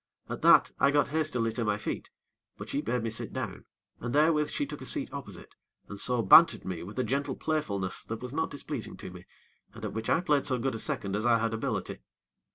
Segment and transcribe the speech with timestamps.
[0.29, 2.09] At that, I got hastily to my feet;
[2.57, 3.65] but she bade me sit down,
[3.99, 5.53] and therewith she took a seat opposite,
[5.87, 9.27] and so bantered me with a gentle playfulness that was not displeasing to me,
[9.75, 11.99] and at which I played so good a second as I had ability.